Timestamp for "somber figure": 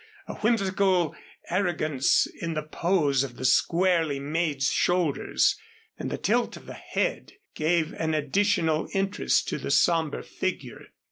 9.69-10.87